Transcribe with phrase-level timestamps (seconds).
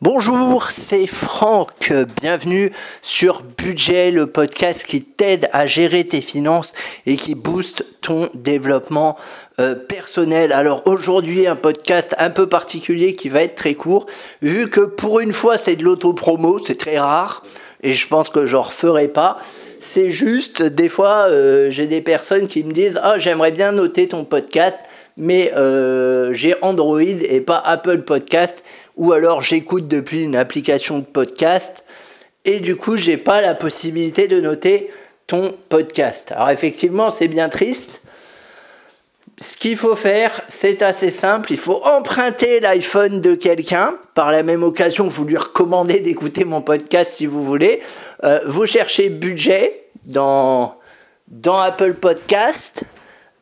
[0.00, 1.92] Bonjour, c'est Franck.
[2.22, 2.70] Bienvenue
[3.02, 6.72] sur Budget, le podcast qui t'aide à gérer tes finances
[7.04, 9.16] et qui booste ton développement
[9.58, 10.52] euh, personnel.
[10.52, 14.06] Alors aujourd'hui, un podcast un peu particulier qui va être très court,
[14.40, 17.42] vu que pour une fois c'est de l'auto-promo, c'est très rare
[17.82, 19.38] et je pense que j'en referai pas.
[19.80, 24.06] C'est juste, des fois, euh, j'ai des personnes qui me disent Ah, j'aimerais bien noter
[24.06, 24.78] ton podcast
[25.18, 28.64] mais euh, j'ai Android et pas Apple Podcast,
[28.96, 31.84] ou alors j'écoute depuis une application de podcast,
[32.44, 34.90] et du coup j'ai pas la possibilité de noter
[35.26, 36.32] ton podcast.
[36.32, 38.00] Alors effectivement c'est bien triste.
[39.40, 41.52] Ce qu'il faut faire, c'est assez simple.
[41.52, 43.94] Il faut emprunter l'iPhone de quelqu'un.
[44.14, 47.78] Par la même occasion, vous lui recommandez d'écouter mon podcast si vous voulez.
[48.24, 50.74] Euh, vous cherchez budget dans,
[51.28, 52.82] dans Apple Podcast.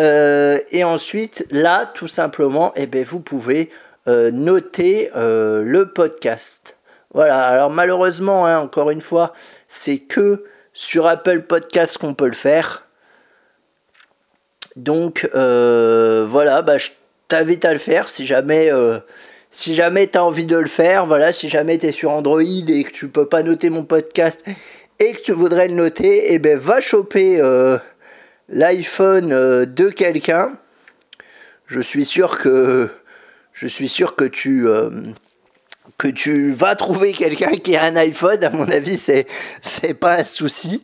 [0.00, 3.70] Euh, et ensuite, là, tout simplement, eh ben, vous pouvez
[4.06, 6.76] euh, noter euh, le podcast.
[7.14, 9.32] Voilà, alors malheureusement, hein, encore une fois,
[9.66, 12.84] c'est que sur Apple Podcast qu'on peut le faire.
[14.76, 16.90] Donc voilà, bah, je
[17.26, 18.70] t'invite à le faire si jamais,
[19.50, 21.06] si jamais tu as envie de le faire.
[21.06, 24.44] Voilà, si jamais tu es sur Android et que tu peux pas noter mon podcast
[25.00, 27.40] et que tu voudrais le noter, eh ben, va choper
[28.48, 30.56] l'iPhone euh, de quelqu'un,
[31.66, 32.88] je suis sûr euh,
[35.98, 38.42] que tu vas trouver quelqu'un qui a un iPhone.
[38.44, 39.26] À mon avis, c'est
[39.60, 40.82] c'est pas un souci.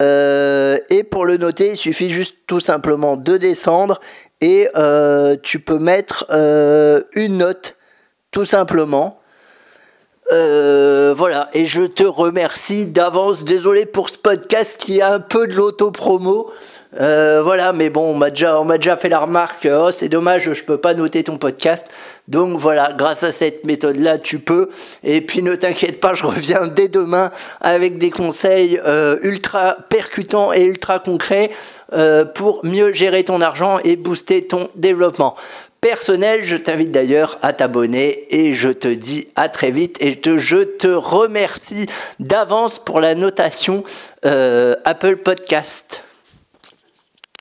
[0.00, 4.00] Euh, et pour le noter, il suffit juste tout simplement de descendre
[4.40, 4.68] et
[5.42, 6.26] tu peux mettre
[7.14, 7.76] une note
[8.30, 9.20] tout simplement.
[10.30, 13.42] voilà, et je te remercie d'avance.
[13.42, 16.52] Désolé pour ce podcast qui a un peu de l'auto-promo.
[16.96, 20.78] Euh, voilà, mais bon, on m'a déjà, fait la remarque, oh c'est dommage, je peux
[20.78, 21.86] pas noter ton podcast.
[22.28, 24.70] Donc voilà, grâce à cette méthode-là, tu peux.
[25.04, 30.52] Et puis ne t'inquiète pas, je reviens dès demain avec des conseils euh, ultra percutants
[30.52, 31.50] et ultra concrets
[31.92, 35.36] euh, pour mieux gérer ton argent et booster ton développement
[35.82, 36.42] personnel.
[36.42, 40.88] Je t'invite d'ailleurs à t'abonner et je te dis à très vite et je te
[40.88, 41.86] remercie
[42.18, 43.84] d'avance pour la notation
[44.24, 46.02] Apple Podcast.